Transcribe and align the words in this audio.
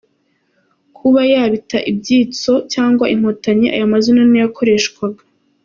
Kuba 0.97 1.21
yabita 1.31 1.77
ibyitso 1.91 2.53
cyangwa 2.73 3.05
Inkotanyi 3.13 3.67
ayo 3.75 3.85
mazina 3.93 4.21
niyo 4.25 4.41
yakoreshwaga. 4.45 5.21